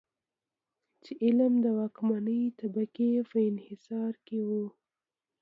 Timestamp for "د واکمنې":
1.65-2.41